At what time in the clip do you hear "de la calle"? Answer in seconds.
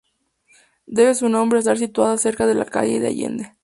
2.47-2.99